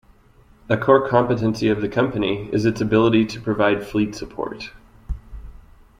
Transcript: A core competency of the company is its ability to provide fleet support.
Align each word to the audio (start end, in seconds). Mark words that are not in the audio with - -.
A 0.67 0.77
core 0.77 1.07
competency 1.07 1.67
of 1.69 1.79
the 1.79 1.87
company 1.87 2.49
is 2.51 2.65
its 2.65 2.81
ability 2.81 3.23
to 3.27 3.39
provide 3.39 3.85
fleet 3.85 4.15
support. 4.15 4.71